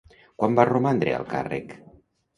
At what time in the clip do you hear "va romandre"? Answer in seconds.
0.59-1.13